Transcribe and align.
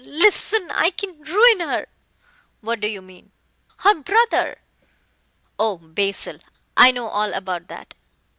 Listen, 0.03 0.71
I 0.71 0.89
can 0.89 1.15
ruin 1.21 1.59
her" 1.59 1.85
"What 2.61 2.79
do 2.79 2.87
you 2.87 3.03
mean?" 3.03 3.31
"Her 3.77 3.93
brother" 4.01 4.59
"Oh, 5.59 5.77
Basil, 5.77 6.39
I 6.75 6.89
know 6.89 7.05
all 7.07 7.31
about 7.35 7.67
that." 7.67 7.93